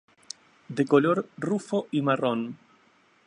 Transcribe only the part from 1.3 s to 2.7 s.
rufo y marrón.